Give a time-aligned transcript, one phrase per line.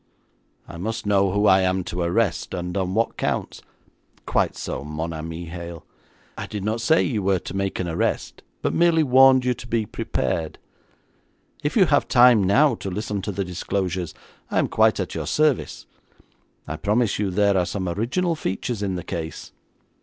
[0.67, 3.61] 'I must know who I am to arrest, and on what counts.'
[4.25, 5.85] 'Quite so, mon ami Hale;
[6.35, 9.67] I did not say you were to make an arrest, but merely warned you to
[9.67, 10.57] be prepared.
[11.63, 14.15] If you have time now to listen to the disclosures,
[14.49, 15.85] I am quite at your service.
[16.67, 19.51] I promise you there are some original features in the case.